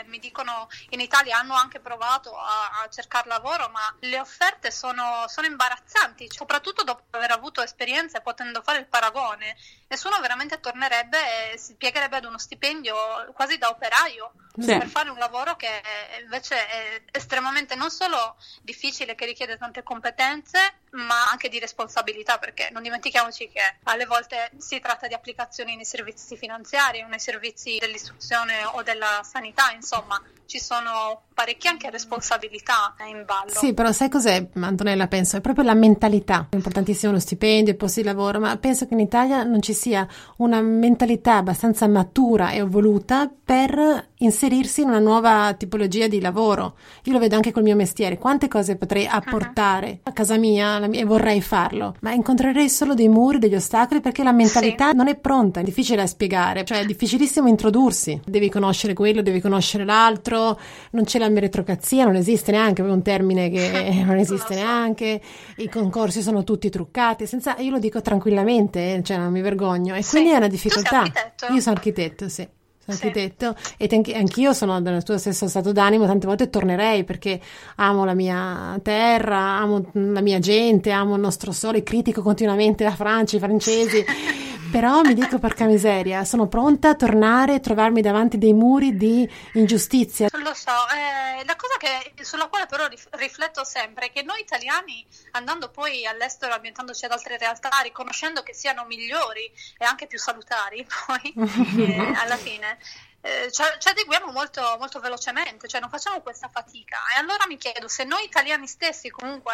mi 0.05 0.19
dicono 0.19 0.67
in 0.89 0.99
Italia 0.99 1.37
hanno 1.37 1.53
anche 1.53 1.79
provato 1.79 2.35
a, 2.35 2.81
a 2.83 2.89
cercare 2.89 3.27
lavoro, 3.27 3.69
ma 3.69 3.95
le 3.99 4.19
offerte 4.19 4.71
sono, 4.71 5.25
sono 5.27 5.47
imbarazzanti, 5.47 6.27
soprattutto 6.31 6.83
dopo 6.83 7.03
aver 7.11 7.31
avuto 7.31 7.61
esperienze 7.61 8.21
potendo 8.21 8.61
fare 8.61 8.79
il 8.79 8.87
paragone. 8.87 9.55
Nessuno 9.87 10.19
veramente 10.19 10.59
tornerebbe 10.59 11.51
e 11.53 11.57
si 11.57 11.75
piegherebbe 11.75 12.17
ad 12.17 12.25
uno 12.25 12.37
stipendio 12.37 13.31
quasi 13.33 13.57
da 13.57 13.69
operaio 13.69 14.33
Sì. 14.57 14.77
per 14.77 14.87
fare 14.87 15.09
un 15.09 15.17
lavoro 15.17 15.55
che 15.55 15.81
invece 16.21 16.67
è 16.67 17.01
estremamente 17.11 17.75
non 17.75 17.89
solo 17.91 18.37
difficile, 18.61 19.15
che 19.15 19.25
richiede 19.25 19.57
tante 19.57 19.83
competenze, 19.83 20.81
ma 20.91 21.29
anche 21.29 21.49
di 21.49 21.59
responsabilità, 21.59 22.37
perché 22.37 22.69
non 22.71 22.83
dimentichiamoci 22.83 23.49
che 23.49 23.77
alle 23.83 24.05
volte 24.05 24.51
si 24.57 24.79
tratta 24.79 25.07
di 25.07 25.13
applicazioni 25.43 25.75
nei 25.75 25.85
servizi 25.85 26.35
finanziari 26.37 27.05
nei 27.09 27.19
servizi 27.19 27.77
dell'istruzione 27.79 28.63
o 28.73 28.81
della 28.81 29.21
sanità, 29.23 29.71
insomma, 29.75 30.21
ci 30.45 30.59
sono 30.59 31.23
parecchie 31.33 31.69
anche 31.69 31.89
responsabilità 31.89 32.95
in 33.09 33.23
ballo. 33.25 33.51
Sì, 33.51 33.73
però 33.73 33.91
sai 33.91 34.09
cos'è, 34.09 34.47
Antonella? 34.59 35.07
Penso 35.07 35.37
è 35.37 35.41
proprio 35.41 35.65
la 35.65 35.73
mentalità. 35.73 36.47
È 36.49 36.55
importantissimo 36.55 37.11
lo 37.11 37.19
stipendio, 37.19 37.73
i 37.73 37.77
posti 37.77 38.01
di 38.01 38.07
lavoro, 38.07 38.39
ma 38.39 38.55
penso 38.57 38.87
che 38.87 38.93
in 38.93 38.99
Italia 38.99 39.43
non 39.43 39.61
ci 39.61 39.73
sia 39.73 40.07
una 40.37 40.61
mentalità 40.61 41.37
abbastanza 41.37 41.87
matura 41.87 42.51
e 42.51 42.57
evoluta 42.57 43.29
per 43.43 44.09
inserirsi 44.23 44.81
in 44.81 44.89
una 44.89 44.99
nuova 44.99 45.53
tipologia 45.57 46.07
di 46.07 46.19
lavoro. 46.19 46.75
Io 47.03 47.13
lo 47.13 47.19
vedo 47.19 47.35
anche 47.35 47.51
col 47.51 47.63
mio 47.63 47.75
mestiere. 47.75 48.17
Quante 48.17 48.47
cose 48.47 48.75
potrei 48.75 49.05
apportare 49.07 49.99
a 50.03 50.11
casa 50.11 50.37
mia 50.37 50.79
e 50.89 51.03
vorrei 51.03 51.41
farlo, 51.41 51.95
ma 52.01 52.11
incontrerei 52.11 52.69
solo 52.69 52.93
dei 52.93 53.07
muri, 53.09 53.39
degli 53.39 53.55
ostacoli 53.55 54.01
perché 54.01 54.23
la 54.23 54.31
mentalità 54.31 54.91
non 54.91 55.07
è 55.07 55.15
pronta, 55.15 55.59
è 55.59 55.63
difficile 55.63 55.97
da 55.97 56.07
spiegare, 56.07 56.63
cioè 56.65 56.79
è 56.79 56.85
difficilissimo 56.85 57.47
introdursi. 57.47 58.19
Devi 58.25 58.49
conoscere 58.49 58.93
quello, 58.93 59.21
devi 59.21 59.39
conoscere 59.41 59.85
l'altro, 59.85 60.59
non 60.91 61.03
c'è 61.03 61.19
la 61.19 61.29
meritocrazia, 61.29 62.05
non 62.05 62.15
esiste 62.15 62.51
neanche, 62.51 62.81
è 62.83 62.85
un 62.89 63.01
termine 63.01 63.49
che 63.49 63.71
non 64.05 64.17
esiste 64.17 64.55
neanche, 64.55 65.21
i 65.57 65.69
concorsi 65.69 66.21
sono 66.21 66.43
tutti 66.43 66.69
truccati, 66.69 67.25
senza, 67.27 67.55
io 67.59 67.71
lo 67.71 67.79
dico 67.79 68.01
tranquillamente, 68.01 68.95
eh, 68.95 69.03
cioè 69.03 69.17
non 69.17 69.31
mi 69.31 69.41
vergogno, 69.41 69.95
e 69.95 70.01
Sì. 70.01 70.11
quindi 70.11 70.31
è 70.31 70.37
una 70.37 70.47
difficoltà. 70.47 71.03
Io 71.51 71.59
sono 71.59 71.75
architetto, 71.75 72.29
sì. 72.29 72.47
Sono 72.85 72.97
Sì. 72.97 73.05
architetto 73.07 73.55
e 73.77 74.13
anch'io 74.15 74.51
sono 74.53 74.77
nel 74.79 75.03
tuo 75.03 75.17
stesso 75.17 75.47
stato 75.47 75.71
d'animo, 75.71 76.05
tante 76.05 76.27
volte 76.27 76.49
tornerei 76.49 77.05
perché 77.05 77.39
amo 77.77 78.03
la 78.03 78.13
mia 78.13 78.77
terra, 78.83 79.37
amo 79.37 79.89
la 79.93 80.19
mia 80.21 80.39
gente, 80.39 80.91
amo 80.91 81.15
il 81.15 81.21
nostro 81.21 81.51
sole, 81.53 81.81
critico 81.83 82.21
continuamente 82.21 82.83
la 82.83 82.93
Francia, 82.95 83.37
i 83.37 83.39
francesi, 83.39 84.03
però 84.69 85.01
mi 85.01 85.13
dico 85.13 85.39
porca 85.39 85.65
miseria, 85.65 86.25
sono 86.25 86.47
pronta 86.47 86.89
a 86.89 86.95
tornare 86.95 87.55
e 87.55 87.59
trovarmi 87.61 88.01
davanti 88.01 88.37
dei 88.37 88.53
muri 88.53 88.97
di 88.97 89.29
ingiustizia. 89.53 90.27
Lo 90.33 90.53
so, 90.53 90.71
eh, 90.71 91.45
la 91.45 91.55
cosa 91.55 91.75
che, 91.77 92.23
sulla 92.23 92.47
quale 92.47 92.65
però 92.65 92.87
rif- 92.87 93.07
rifletto 93.11 93.63
sempre 93.63 94.07
è 94.07 94.11
che 94.11 94.23
noi 94.23 94.41
italiani, 94.41 95.05
andando 95.31 95.69
poi 95.69 96.05
all'estero, 96.05 96.53
ambientandoci 96.53 97.05
ad 97.05 97.11
altre 97.11 97.37
realtà, 97.37 97.69
riconoscendo 97.81 98.41
che 98.43 98.53
siano 98.53 98.83
migliori 98.87 99.49
e 99.77 99.85
anche 99.85 100.05
più 100.07 100.17
salutari, 100.19 100.85
poi 101.05 101.33
eh, 101.85 102.13
alla 102.21 102.35
fine. 102.37 102.72
Eh, 103.21 103.51
ci, 103.51 103.61
adeguiamo 103.61 104.31
molto, 104.31 104.75
molto 104.79 104.99
velocemente, 104.99 105.67
cioè 105.67 105.79
non 105.79 105.89
facciamo 105.89 106.21
questa 106.21 106.49
fatica. 106.49 106.97
E 107.15 107.19
allora 107.19 107.45
mi 107.47 107.57
chiedo 107.57 107.87
se 107.87 108.03
noi 108.03 108.25
italiani 108.25 108.67
stessi 108.67 109.09
comunque 109.09 109.53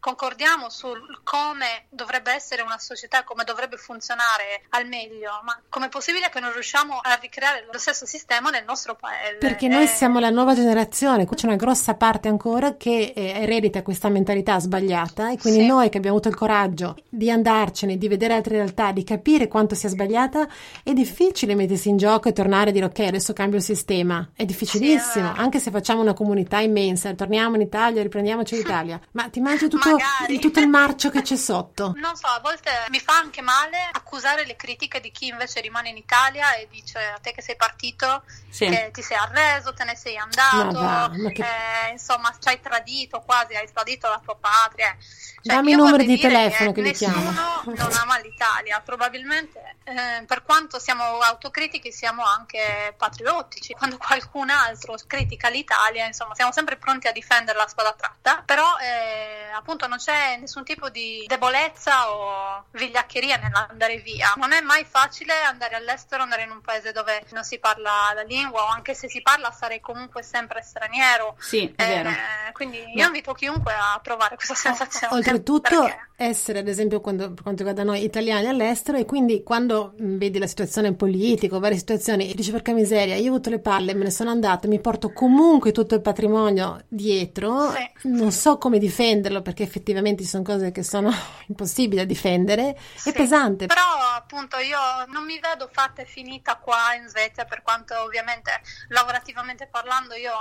concordiamo 0.00 0.68
sul 0.70 1.20
come 1.22 1.86
dovrebbe 1.90 2.32
essere 2.32 2.62
una 2.62 2.78
società, 2.78 3.22
come 3.22 3.44
dovrebbe 3.44 3.76
funzionare 3.76 4.62
al 4.70 4.86
meglio, 4.86 5.30
ma 5.44 5.58
com'è 5.68 5.88
possibile 5.88 6.28
che 6.30 6.40
non 6.40 6.52
riusciamo 6.52 6.98
a 7.00 7.18
ricreare 7.20 7.66
lo 7.70 7.78
stesso 7.78 8.06
sistema 8.06 8.50
nel 8.50 8.64
nostro 8.66 8.96
paese? 8.96 9.36
Perché 9.38 9.68
noi 9.68 9.84
Eh, 9.84 9.86
siamo 9.86 10.18
la 10.18 10.30
nuova 10.30 10.54
generazione, 10.54 11.26
c'è 11.28 11.46
una 11.46 11.56
grossa 11.56 11.94
parte 11.94 12.28
ancora 12.28 12.76
che 12.76 13.12
eredita 13.14 13.82
questa 13.82 14.08
mentalità 14.08 14.58
sbagliata 14.58 15.30
e 15.30 15.38
quindi 15.38 15.60
Sì. 15.60 15.66
noi 15.66 15.88
che 15.90 15.98
abbiamo 15.98 16.16
avuto 16.16 16.28
il 16.30 16.36
coraggio 16.36 16.96
di 17.08 17.30
andarcene, 17.30 17.96
di 17.98 18.08
vedere 18.08 18.34
altre 18.34 18.56
realtà, 18.56 18.92
di 18.92 19.04
capire 19.04 19.48
quanto 19.48 19.74
sia 19.74 19.88
sbagliata, 19.88 20.48
è 20.82 20.92
difficile 20.92 21.54
mettersi 21.54 21.88
in 21.88 21.96
gioco 21.98 22.28
e 22.28 22.32
tornare 22.32 22.70
a 22.70 22.72
dire 22.72 22.86
ok, 22.86 22.98
adesso 23.00 23.32
cambio 23.32 23.58
il 23.58 23.64
sistema. 23.64 24.30
È 24.34 24.44
difficilissimo, 24.44 25.32
Sì, 25.34 25.40
anche 25.40 25.58
se 25.60 25.70
facciamo 25.70 26.00
una 26.00 26.14
comunità 26.14 26.58
immensa, 26.60 27.12
torniamo 27.14 27.56
in 27.56 27.62
Italia, 27.62 28.02
riprendiamoci 28.02 28.56
l'Italia, 28.56 28.98
ma 29.12 29.28
ti 29.28 29.40
mangi 29.40 29.68
tutto, 29.68 29.89
Magari. 29.92 30.34
il, 30.34 30.40
tutto 30.40 30.60
il 30.60 30.68
marcio 30.68 31.10
che 31.10 31.22
c'è 31.22 31.36
sotto. 31.36 31.92
Non 32.00 32.16
so, 32.16 32.26
a 32.26 32.40
volte 32.40 32.70
mi 32.88 33.00
fa 33.00 33.16
anche 33.16 33.40
male 33.42 33.76
accusare 33.92 34.44
le 34.46 34.56
critiche 34.56 35.00
di 35.00 35.10
chi 35.10 35.26
invece 35.28 35.60
rimane 35.60 35.88
in 35.90 35.96
Italia 35.96 36.54
e 36.54 36.66
dice 36.70 36.98
a 36.98 37.18
te 37.20 37.32
che 37.32 37.42
sei 37.42 37.56
partito 37.56 38.22
Sì. 38.48 38.66
che 38.68 38.90
ti 38.92 39.02
sei 39.02 39.16
arreso, 39.16 39.72
te 39.74 39.84
ne 39.84 39.96
sei 39.96 40.16
andato, 40.16 40.78
Ma 40.80 41.08
va, 41.08 41.10
ma 41.16 41.30
che- 41.30 41.42
eh, 41.86 41.90
insomma 41.92 42.34
ci 42.40 42.48
hai 42.48 42.60
tradito 42.60 43.20
quasi, 43.20 43.54
hai 43.54 43.70
tradito 43.72 44.08
la 44.08 44.20
tua 44.24 44.36
patria. 44.36 44.96
Cioè, 45.42 45.54
Dammi 45.54 45.72
i 45.72 45.74
numeri 45.74 46.04
di 46.04 46.18
telefono 46.18 46.72
che 46.72 46.82
li 46.82 46.88
nessuno 46.88 47.12
chiamo. 47.12 47.62
non 47.64 47.92
ama 47.92 48.18
l'Italia, 48.18 48.80
probabilmente 48.84 49.76
eh, 49.84 50.22
per 50.26 50.42
quanto 50.42 50.78
siamo 50.78 51.02
autocritici 51.20 51.90
siamo 51.92 52.22
anche 52.24 52.94
patriottici. 52.96 53.72
Quando 53.72 53.96
qualcun 53.96 54.50
altro 54.50 54.96
critica 55.06 55.48
l'Italia, 55.48 56.04
insomma, 56.04 56.34
siamo 56.34 56.52
sempre 56.52 56.76
pronti 56.76 57.06
a 57.08 57.12
difendere 57.12 57.56
la 57.56 57.66
spada 57.66 57.92
tratta, 57.96 58.42
però 58.44 58.76
eh, 58.82 59.50
appunto 59.54 59.86
non 59.86 59.96
c'è 59.98 60.36
nessun 60.36 60.62
tipo 60.64 60.90
di 60.90 61.24
debolezza 61.26 62.10
o 62.12 62.64
vigliaccheria 62.72 63.36
nell'andare 63.36 63.96
via. 63.96 64.34
Non 64.36 64.52
è 64.52 64.60
mai 64.60 64.84
facile 64.84 65.32
andare 65.42 65.74
all'estero, 65.76 66.22
andare 66.22 66.42
in 66.42 66.50
un 66.50 66.60
paese 66.60 66.92
dove 66.92 67.24
non 67.30 67.44
si 67.44 67.58
parla 67.58 68.12
la 68.14 68.22
lingua 68.22 68.62
o 68.64 68.66
anche 68.66 68.92
se 68.94 69.08
si 69.08 69.22
parla 69.22 69.50
sarei 69.52 69.80
comunque 69.80 70.22
sempre 70.22 70.62
straniero. 70.62 71.36
Sì, 71.38 71.72
è 71.74 71.82
Eh, 71.82 71.86
vero. 72.02 72.10
quindi 72.52 72.82
io 72.94 73.06
invito 73.06 73.32
chiunque 73.32 73.72
a 73.72 73.98
provare 74.02 74.34
questa 74.36 74.54
sensazione. 74.54 75.28
Oltretutto 75.30 75.80
perché- 75.80 76.08
essere 76.20 76.58
ad 76.58 76.68
esempio 76.68 77.00
quando, 77.00 77.32
per 77.32 77.42
quanto 77.42 77.62
riguarda 77.64 77.82
noi 77.82 78.04
italiani 78.04 78.46
all'estero 78.46 78.98
e 78.98 79.06
quindi 79.06 79.42
quando 79.42 79.94
vedi 79.96 80.38
la 80.38 80.46
situazione 80.46 80.92
politica 80.94 81.58
varie 81.58 81.78
situazioni 81.78 82.30
e 82.30 82.34
dici 82.34 82.50
porca 82.50 82.72
miseria 82.74 83.14
io 83.16 83.28
ho 83.30 83.34
avuto 83.34 83.48
le 83.48 83.58
palle 83.58 83.94
me 83.94 84.04
ne 84.04 84.10
sono 84.10 84.28
andato 84.28 84.68
mi 84.68 84.78
porto 84.80 85.12
comunque 85.14 85.72
tutto 85.72 85.94
il 85.94 86.02
patrimonio 86.02 86.84
dietro 86.88 87.70
Sì. 87.70 88.08
non 88.08 88.32
so 88.32 88.58
come 88.58 88.78
difenderlo 88.78 89.40
perché 89.40 89.62
effettivamente 89.62 90.22
ci 90.22 90.28
sono 90.28 90.42
cose 90.42 90.72
che 90.72 90.82
sono 90.82 91.10
impossibili 91.48 91.96
da 91.96 92.04
difendere. 92.04 92.76
Sì, 92.96 93.08
è 93.08 93.12
pesante. 93.14 93.64
Però 93.64 93.80
appunto 94.14 94.58
io 94.58 94.78
non 95.08 95.24
mi 95.24 95.40
vedo 95.40 95.70
fatta 95.72 96.02
e 96.02 96.04
finita 96.04 96.56
qua 96.56 96.94
in 97.00 97.08
Svezia 97.08 97.46
per 97.46 97.62
quanto 97.62 97.94
ovviamente 97.98 98.50
lavorativamente 98.88 99.66
parlando 99.70 100.14
io 100.14 100.32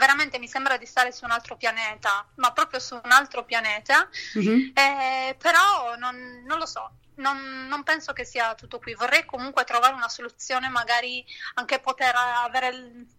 veramente 0.00 0.38
mi 0.38 0.48
sembra 0.48 0.78
di 0.78 0.86
stare 0.86 1.12
su 1.12 1.24
un 1.26 1.30
altro 1.30 1.56
pianeta, 1.56 2.26
ma 2.36 2.52
proprio 2.52 2.80
su 2.80 2.94
un 2.94 3.10
altro 3.12 3.44
pianeta, 3.44 4.08
Mhm. 4.34 4.72
eh, 4.74 5.36
però 5.38 5.94
non, 5.96 6.42
non 6.46 6.58
lo 6.58 6.66
so. 6.66 6.90
Non, 7.16 7.66
non 7.68 7.82
penso 7.82 8.14
che 8.14 8.24
sia 8.24 8.54
tutto 8.54 8.78
qui, 8.78 8.94
vorrei 8.94 9.26
comunque 9.26 9.64
trovare 9.64 9.92
una 9.92 10.08
soluzione, 10.08 10.68
magari 10.70 11.22
anche 11.54 11.78
poter 11.78 12.14
avere 12.16 12.72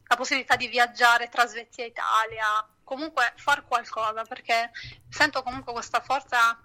la 0.07 0.15
possibilità 0.15 0.55
di 0.55 0.67
viaggiare 0.67 1.29
tra 1.29 1.45
Svezia 1.45 1.83
e 1.83 1.88
Italia, 1.89 2.45
comunque 2.83 3.31
far 3.38 3.63
qualcosa, 3.63 4.23
perché 4.23 4.71
sento 5.07 5.43
comunque 5.43 5.71
questa 5.71 6.01
forza 6.01 6.59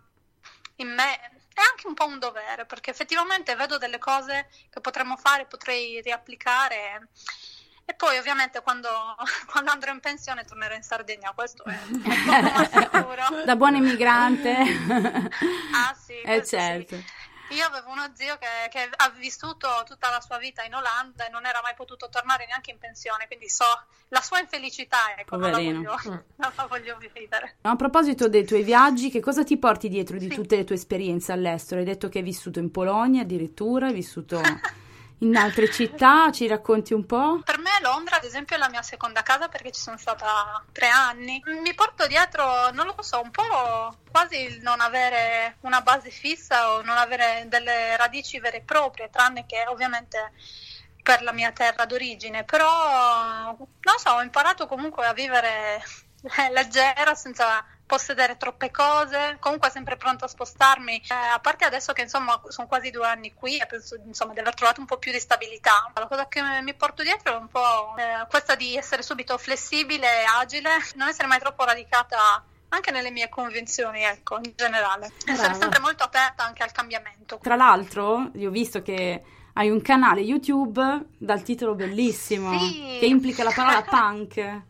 in 0.77 0.95
me 0.95 1.15
è 1.53 1.61
anche 1.71 1.87
un 1.87 1.93
po' 1.95 2.07
un 2.07 2.19
dovere, 2.19 2.65
perché 2.65 2.91
effettivamente 2.91 3.55
vedo 3.55 3.77
delle 3.77 3.99
cose 3.99 4.49
che 4.71 4.81
potremmo 4.81 5.17
fare, 5.19 5.45
potrei 5.45 6.01
riapplicare. 6.01 7.09
E 7.89 7.95
poi 7.95 8.19
ovviamente 8.19 8.61
quando, 8.63 8.89
quando 9.51 9.71
andrò 9.71 9.93
in 9.93 10.01
pensione 10.01 10.45
tornerò 10.45 10.75
in 10.75 10.83
Sardegna, 10.83 11.33
questo 11.35 11.63
è, 11.65 11.71
è 11.73 12.69
sicuro. 12.69 13.15
Da 13.47 13.55
buon 13.57 13.77
emigrante. 13.77 14.51
Ah 15.73 15.95
sì, 15.95 16.19
Eh 16.21 16.39
questo 16.39 16.57
sì. 16.57 16.63
certo. 16.63 17.03
Io 17.51 17.65
avevo 17.65 17.91
uno 17.93 18.11
zio 18.15 18.37
che, 18.39 18.47
che 18.71 18.91
ha 18.91 19.09
vissuto 19.11 19.69
tutta 19.87 20.11
la 20.11 20.21
sua 20.21 20.37
vita 20.37 20.65
in 20.65 20.75
Olanda 20.75 21.29
e 21.29 21.31
non 21.31 21.47
era 21.47 21.61
mai 21.63 21.75
potuto 21.77 22.09
tornare 22.09 22.45
neanche 22.47 22.73
in 22.73 22.79
pensione, 22.79 23.29
quindi 23.29 23.49
so 23.49 23.65
la 24.09 24.21
sua 24.21 24.41
infelicità, 24.41 25.15
ecco, 25.17 25.37
non 25.37 25.53
la, 25.53 25.57
voglio, 25.59 25.97
non 26.07 26.53
la 26.57 26.67
voglio 26.67 26.97
vivere. 26.99 27.59
A 27.61 27.77
proposito 27.77 28.29
dei 28.29 28.45
tuoi 28.45 28.65
viaggi, 28.65 29.11
che 29.11 29.21
cosa 29.21 29.45
ti 29.45 29.57
porti 29.59 29.89
dietro 29.89 30.19
di 30.19 30.29
Sì. 30.29 30.35
tutte 30.35 30.57
le 30.57 30.65
tue 30.65 30.75
esperienze 30.75 31.31
all'estero? 31.31 31.79
Hai 31.79 31.87
detto 31.87 32.09
che 32.09 32.19
hai 32.19 32.25
vissuto 32.25 32.59
in 32.59 32.73
Polonia 32.73 33.23
addirittura, 33.23 33.87
hai 33.87 33.93
vissuto 33.95 34.41
in 35.21 35.37
altre 35.37 35.71
città, 35.71 36.31
ci 36.31 36.47
racconti 36.47 36.93
un 36.93 37.07
po'? 37.07 37.41
Per 37.43 37.59
me 37.59 37.71
Londra, 37.81 38.17
ad 38.17 38.25
esempio, 38.25 38.57
è 38.57 38.59
la 38.59 38.69
mia 38.69 38.83
seconda 38.83 39.23
casa 39.23 39.49
perché 39.49 39.71
ci 39.71 39.81
sono 39.81 39.97
stata 39.97 40.63
tre 40.73 40.89
anni. 40.89 41.43
Mi 41.63 41.75
porto 41.75 42.07
dietro, 42.07 42.71
non 42.73 42.87
lo 42.87 43.03
so, 43.03 43.21
un 43.23 43.31
po' 43.31 43.97
quasi 44.11 44.37
il 44.43 44.61
non 44.61 44.81
avere 44.81 45.57
una 45.61 45.81
base 45.81 46.11
fissa 46.11 46.73
o 46.73 46.83
non 46.83 46.97
avere 46.97 47.47
delle 47.49 47.97
radici 47.97 48.39
vere 48.41 48.59
e 48.59 48.63
proprie, 48.63 49.09
tranne 49.11 49.47
che 49.47 49.65
ovviamente 49.69 50.33
per 51.03 51.23
la 51.23 51.33
mia 51.33 51.53
terra 51.53 51.87
d'origine. 51.87 52.45
Però, 52.45 53.57
non 53.57 53.99
so, 53.99 54.11
ho 54.11 54.23
imparato 54.23 54.67
comunque 54.67 55.07
a 55.07 55.15
vivere 55.15 55.83
leggera 56.53 57.15
senza 57.15 57.65
possedere 57.87 58.37
troppe 58.37 58.71
cose, 58.71 59.37
comunque 59.39 59.71
sempre 59.71 59.97
pronta 59.97 60.25
a 60.25 60.29
spostarmi, 60.29 60.97
eh, 60.97 61.15
a 61.15 61.39
parte 61.39 61.65
adesso 61.65 61.93
che 61.93 62.03
insomma 62.03 62.41
sono 62.49 62.67
quasi 62.67 62.91
due 62.91 63.07
anni 63.07 63.33
qui 63.33 63.59
e 63.59 63.67
penso 63.67 63.97
insomma 64.05 64.33
di 64.33 64.41
aver 64.41 64.55
trovato 64.55 64.81
un 64.81 64.87
po' 64.87 64.99
più 64.99 65.13
di 65.13 65.21
stabilità. 65.21 65.91
La 65.95 66.07
cosa 66.07 66.27
che 66.27 66.43
mi 66.63 66.75
porto 66.75 67.03
dietro 67.03 67.35
è 67.35 67.37
un 67.37 67.49
po' 67.49 67.95
eh, 67.97 68.27
questa 68.29 68.57
di 68.57 68.77
essere 68.77 69.03
subito 69.03 69.39
flessibile 69.39 70.25
agile, 70.25 70.71
non 70.97 71.09
essere 71.09 71.29
mai 71.29 71.39
troppo 71.39 71.65
radicata 71.65 72.45
anche 72.69 72.91
nelle 72.91 73.11
mie 73.11 73.29
convinzioni, 73.29 74.03
ecco, 74.03 74.39
in 74.43 74.53
generale. 74.57 75.13
Brava. 75.25 75.41
Essere 75.41 75.55
sempre 75.55 75.79
molto 75.79 76.03
aperta 76.03 76.45
anche 76.45 76.63
al 76.63 76.73
cambiamento. 76.73 77.39
Tra 77.41 77.55
l'altro, 77.55 78.31
io 78.35 78.49
ho 78.49 78.53
visto 78.53 78.83
che 78.83 79.23
hai 79.55 79.71
un 79.71 79.81
canale 79.81 80.21
YouTube 80.21 81.07
dal 81.17 81.43
titolo 81.43 81.75
bellissimo 81.75 82.59
sì. 82.59 82.99
che 82.99 83.07
implica 83.07 83.43
la 83.43 83.53
parola 83.55 83.83
punk. 83.89 84.63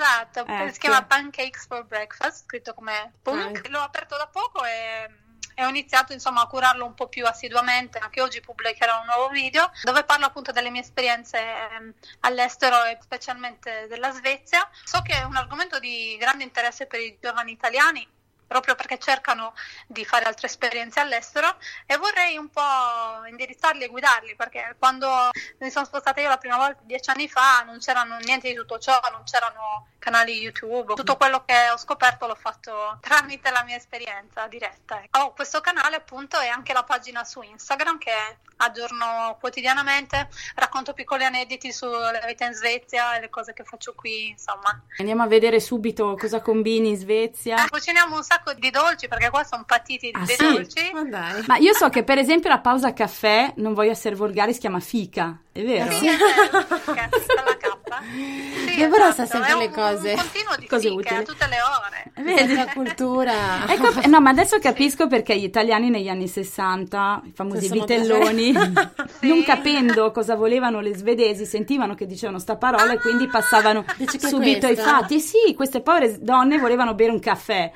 Esatto, 0.00 0.46
ecco. 0.46 0.72
si 0.72 0.78
chiama 0.78 1.04
Pancakes 1.04 1.66
for 1.66 1.84
Breakfast, 1.84 2.44
scritto 2.44 2.74
come 2.74 3.12
punk. 3.22 3.68
L'ho 3.68 3.80
aperto 3.80 4.16
da 4.16 4.26
poco 4.26 4.64
e 4.64 5.28
e 5.60 5.64
ho 5.64 5.68
iniziato 5.68 6.14
insomma 6.14 6.42
a 6.42 6.46
curarlo 6.46 6.86
un 6.86 6.94
po' 6.94 7.08
più 7.08 7.26
assiduamente, 7.26 7.98
anche 7.98 8.22
oggi 8.22 8.40
pubblicherò 8.40 9.00
un 9.00 9.06
nuovo 9.06 9.28
video 9.28 9.70
dove 9.82 10.04
parlo 10.04 10.24
appunto 10.24 10.52
delle 10.52 10.70
mie 10.70 10.80
esperienze 10.80 11.38
ehm, 11.38 11.92
all'estero 12.20 12.84
e 12.84 12.96
specialmente 13.02 13.86
della 13.88 14.10
Svezia. 14.10 14.66
So 14.84 15.02
che 15.02 15.12
è 15.12 15.22
un 15.24 15.36
argomento 15.36 15.78
di 15.78 16.16
grande 16.18 16.44
interesse 16.44 16.86
per 16.86 17.00
i 17.00 17.18
giovani 17.20 17.52
italiani 17.52 18.08
proprio 18.50 18.74
perché 18.74 18.98
cercano 18.98 19.54
di 19.86 20.04
fare 20.04 20.24
altre 20.24 20.48
esperienze 20.48 20.98
all'estero 20.98 21.56
e 21.86 21.96
vorrei 21.98 22.36
un 22.36 22.48
po' 22.48 23.24
indirizzarli 23.28 23.84
e 23.84 23.86
guidarli 23.86 24.34
perché 24.34 24.74
quando 24.76 25.30
mi 25.60 25.70
sono 25.70 25.84
spostata 25.84 26.20
io 26.20 26.28
la 26.28 26.36
prima 26.36 26.56
volta 26.56 26.80
dieci 26.82 27.10
anni 27.10 27.28
fa 27.28 27.62
non 27.62 27.78
c'erano 27.78 28.18
niente 28.18 28.48
di 28.48 28.56
tutto 28.56 28.80
ciò, 28.80 28.98
non 29.12 29.22
c'erano 29.22 29.86
canali 30.00 30.40
YouTube, 30.40 30.94
tutto 30.94 31.16
quello 31.16 31.44
che 31.44 31.70
ho 31.72 31.76
scoperto 31.76 32.26
l'ho 32.26 32.34
fatto 32.34 32.98
tramite 33.00 33.50
la 33.50 33.62
mia 33.64 33.76
esperienza 33.76 34.48
diretta. 34.48 35.00
Ho 35.20 35.32
questo 35.32 35.60
canale 35.60 35.94
appunto 35.94 36.40
e 36.40 36.48
anche 36.48 36.72
la 36.72 36.82
pagina 36.82 37.22
su 37.22 37.42
Instagram 37.42 37.98
che 37.98 38.10
aggiorno 38.56 39.36
quotidianamente, 39.38 40.28
racconto 40.56 40.92
piccoli 40.92 41.24
aneddoti 41.24 41.72
sulla 41.72 42.20
vita 42.26 42.46
in 42.46 42.54
Svezia 42.54 43.16
e 43.16 43.20
le 43.20 43.28
cose 43.28 43.52
che 43.52 43.62
faccio 43.62 43.94
qui, 43.94 44.30
insomma. 44.30 44.82
Andiamo 44.98 45.22
a 45.22 45.26
vedere 45.26 45.60
subito 45.60 46.16
cosa 46.18 46.40
combini 46.40 46.88
in 46.88 46.96
Svezia. 46.96 47.64
Eh, 47.64 47.68
cuciniamo 47.68 48.16
un 48.16 48.24
sacco 48.24 48.52
di 48.54 48.70
dolci 48.70 49.06
perché 49.06 49.30
qua 49.30 49.44
sono 49.44 49.64
patiti 49.64 50.10
ah, 50.12 50.20
di 50.20 50.26
sì? 50.26 50.36
dolci. 50.42 50.90
Ma, 50.92 51.42
Ma 51.46 51.56
io 51.58 51.74
so 51.74 51.88
che 51.90 52.02
per 52.02 52.18
esempio 52.18 52.48
la 52.48 52.60
pausa 52.60 52.92
caffè, 52.92 53.52
non 53.56 53.74
voglio 53.74 53.92
essere 53.92 54.14
volgare, 54.14 54.52
si 54.52 54.60
chiama 54.60 54.80
fica, 54.80 55.38
è 55.52 55.62
vero? 55.62 55.90
Sì, 55.92 56.06
è 56.08 56.16
vero, 56.16 57.69
K. 57.90 58.68
Sì, 58.70 58.76
Deborah 58.76 59.08
esatto. 59.08 59.26
sa 59.26 59.26
sempre 59.26 59.52
è 59.52 59.56
le 59.58 59.70
cose. 59.70 60.10
Un 60.12 60.16
continuo 60.18 60.56
di 60.58 60.66
Cose 60.66 60.88
fiche 60.88 60.94
utili. 61.00 61.16
a 61.16 61.22
tutte 61.22 61.46
le 61.48 61.56
ore. 61.60 62.34
Vedi? 62.36 62.54
La 62.54 62.66
cultura. 62.72 63.32
Ecco, 63.66 64.08
no, 64.08 64.20
ma 64.20 64.30
adesso 64.30 64.58
capisco 64.58 65.06
perché 65.06 65.36
gli 65.36 65.44
italiani 65.44 65.90
negli 65.90 66.08
anni 66.08 66.28
60, 66.28 67.22
i 67.24 67.32
famosi 67.34 67.60
Si 67.62 67.66
sono 67.68 67.80
vitelloni, 67.80 68.52
Sì. 69.20 69.28
non 69.28 69.42
capendo 69.44 70.10
cosa 70.12 70.34
volevano 70.36 70.80
le 70.80 70.94
svedesi, 70.94 71.44
sentivano 71.44 71.94
che 71.94 72.06
dicevano 72.06 72.38
sta 72.38 72.56
parola 72.56 72.92
e 72.92 72.98
quindi 73.00 73.26
passavano 73.26 73.82
che 73.84 74.04
è 74.04 74.18
subito 74.18 74.66
ai 74.66 74.76
fatti. 74.76 75.20
Sì, 75.20 75.54
queste 75.54 75.80
povere 75.80 76.18
donne 76.20 76.58
volevano 76.58 76.94
bere 76.94 77.10
un 77.10 77.20
caffè. 77.20 77.70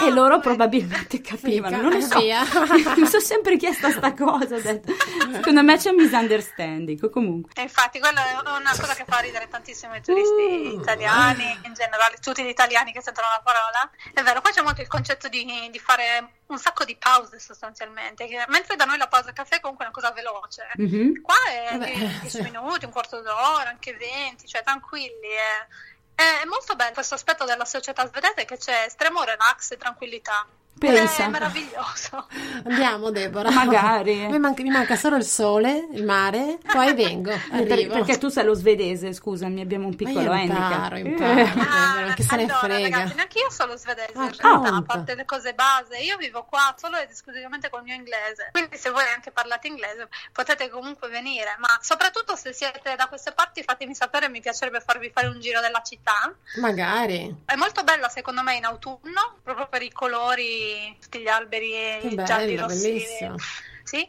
E 0.00 0.04
Ah, 0.06 0.08
loro 0.10 0.36
ok. 0.36 0.42
probabilmente 0.42 1.20
capivano, 1.20 1.80
non 1.80 1.92
lo 1.92 2.00
so. 2.00 2.18
Mi 2.96 3.06
sono 3.06 3.22
sempre 3.22 3.56
chiesta 3.56 3.90
sta 3.90 4.12
cosa. 4.14 4.54
ho 4.56 4.60
detto. 4.60 4.92
Secondo 5.32 5.62
me 5.62 5.76
c'è 5.76 5.90
un 5.90 5.96
misunderstanding. 5.96 7.10
Comunque, 7.10 7.52
E 7.54 7.62
infatti 7.62 7.98
quella 8.00 8.20
è 8.30 8.32
una 8.58 8.70
cosa 8.70 8.94
che 8.94 9.04
fa 9.06 9.18
ridere 9.18 9.48
tantissimo 9.48 9.94
i 9.94 10.02
turisti 10.02 10.30
Uh. 10.74 10.80
italiani, 10.80 11.58
in 11.64 11.74
generale 11.74 12.16
tutti 12.20 12.42
gli 12.42 12.48
italiani 12.48 12.92
che 12.92 13.02
sentono 13.02 13.26
la 13.28 13.40
parola. 13.44 13.90
È 14.12 14.22
vero, 14.22 14.40
qua 14.40 14.50
c'è 14.50 14.62
molto 14.62 14.80
il 14.80 14.88
concetto 14.88 15.28
di, 15.28 15.44
di 15.70 15.78
fare 15.78 16.30
un 16.46 16.58
sacco 16.58 16.84
di 16.84 16.96
pause 16.96 17.38
sostanzialmente, 17.38 18.26
che- 18.26 18.44
mentre 18.48 18.76
da 18.76 18.84
noi 18.84 18.98
la 18.98 19.08
pausa 19.08 19.32
caffè 19.32 19.56
è 19.56 19.60
comunque 19.60 19.84
una 19.84 19.94
cosa 19.94 20.10
veloce. 20.12 20.68
Mhm. 20.76 21.20
Qua 21.22 21.34
è 21.50 21.68
Vabbè, 21.78 21.92
di 21.92 21.98
10 22.20 22.28
sì. 22.28 22.42
minuti, 22.42 22.84
un 22.84 22.90
quarto 22.92 23.20
d'ora, 23.20 23.68
anche 23.68 23.94
20, 23.94 24.46
cioè 24.46 24.62
tranquilli. 24.62 25.10
È, 25.30 25.66
è 26.40 26.44
molto 26.46 26.74
bello 26.76 26.92
questo 26.92 27.14
aspetto 27.14 27.44
della 27.44 27.64
società 27.64 28.06
svedese 28.06 28.44
che 28.44 28.56
c'è 28.56 28.84
estremo 28.86 29.22
relax 29.24 29.72
e 29.72 29.76
tranquillità. 29.76 30.46
Pensa. 30.86 31.24
È 31.24 31.28
meraviglioso. 31.28 32.26
Andiamo, 32.64 33.10
Deborah. 33.10 33.50
Magari. 33.50 34.26
Mi 34.28 34.38
manca, 34.38 34.62
mi 34.62 34.70
manca 34.70 34.96
solo 34.96 35.16
il 35.16 35.24
sole, 35.24 35.88
il 35.92 36.04
mare, 36.04 36.58
poi 36.72 36.94
vengo. 36.94 37.30
Per- 37.50 37.70
Arrivo. 37.72 37.94
perché 37.94 38.18
tu 38.18 38.28
sei 38.28 38.44
lo 38.44 38.54
svedese, 38.54 39.12
scusami, 39.12 39.60
abbiamo 39.60 39.86
un 39.86 39.96
Ma 39.98 40.08
io 40.10 40.16
piccolo 40.18 40.34
imparo, 40.34 40.94
handicap. 40.96 40.96
imparo. 41.06 41.32
Eh. 41.36 41.44
Deborah, 41.44 42.14
che 42.14 42.22
se 42.22 42.36
ne 42.36 42.42
allora, 42.42 42.58
frega. 42.58 42.96
ragazzi, 42.96 43.14
neanche 43.14 43.38
io 43.38 43.50
sono 43.50 43.76
svedese 43.76 44.12
in 44.14 44.20
Racconta. 44.20 44.48
realtà, 44.70 44.76
a 44.76 44.82
parte 44.82 45.14
le 45.14 45.24
cose 45.24 45.54
base. 45.54 45.96
Io 45.98 46.16
vivo 46.16 46.44
qua 46.48 46.74
solo 46.78 46.96
ed 46.98 47.10
esclusivamente 47.10 47.68
col 47.70 47.82
mio 47.82 47.94
inglese. 47.94 48.48
Quindi 48.52 48.76
se 48.76 48.90
voi 48.90 49.04
anche 49.14 49.30
parlate 49.30 49.68
inglese 49.68 50.08
potete 50.32 50.68
comunque 50.68 51.08
venire, 51.08 51.56
ma 51.58 51.78
soprattutto 51.80 52.36
se 52.36 52.52
siete 52.52 52.94
da 52.96 53.06
queste 53.06 53.32
parti 53.32 53.62
fatemi 53.62 53.94
sapere, 53.94 54.28
mi 54.28 54.40
piacerebbe 54.40 54.80
farvi 54.80 55.10
fare 55.14 55.28
un 55.28 55.40
giro 55.40 55.60
della 55.60 55.82
città. 55.82 56.32
Magari. 56.56 57.34
È 57.44 57.54
molto 57.54 57.82
bella 57.84 58.08
secondo 58.08 58.42
me 58.42 58.56
in 58.56 58.64
autunno, 58.64 59.36
proprio 59.42 59.66
per 59.68 59.82
i 59.82 59.90
colori, 59.92 60.71
tutti 61.00 61.20
gli 61.20 61.28
alberi 61.28 61.70
Che 62.00 62.06
i 62.08 62.14
bello, 62.14 62.24
gialli 62.24 62.56
rossi. 62.56 62.88
bellissimo. 62.88 63.34
Sì. 63.84 64.08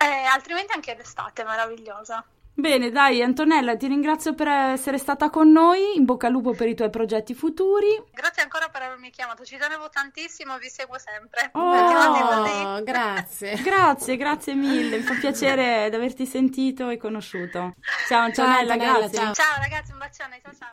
Eh, 0.00 0.06
altrimenti 0.06 0.72
anche 0.72 0.94
l'estate 0.96 1.42
è 1.42 1.44
meravigliosa. 1.44 2.24
Bene, 2.58 2.90
dai, 2.90 3.22
Antonella, 3.22 3.76
ti 3.76 3.86
ringrazio 3.86 4.34
per 4.34 4.48
essere 4.48 4.98
stata 4.98 5.30
con 5.30 5.52
noi. 5.52 5.94
In 5.94 6.04
bocca 6.04 6.26
al 6.26 6.32
lupo 6.32 6.54
per 6.54 6.66
i 6.66 6.74
tuoi 6.74 6.90
progetti 6.90 7.32
futuri. 7.32 8.02
Grazie 8.10 8.42
ancora 8.42 8.66
per 8.68 8.82
avermi 8.82 9.10
chiamato, 9.10 9.44
ci 9.44 9.56
tenevo 9.56 9.88
tantissimo, 9.88 10.58
vi 10.58 10.68
seguo 10.68 10.98
sempre. 10.98 11.50
Oh. 11.52 12.82
Grazie. 12.82 13.54
Grazie, 13.62 14.16
grazie 14.16 14.54
mille. 14.54 14.96
Mi 14.96 15.02
fa 15.04 15.14
piacere 15.14 15.88
di 15.88 15.94
averti 15.94 16.26
sentito 16.26 16.88
e 16.88 16.96
conosciuto. 16.96 17.74
Ciao 18.08 18.24
Antonella, 18.24 18.72
Antonella, 18.72 18.98
grazie. 19.08 19.18
ciao. 19.18 19.32
Ciao 19.34 19.60
ragazzi, 19.60 19.92
un 19.92 19.98
bacione, 19.98 20.40
ciao 20.42 20.52
ciao. 20.58 20.72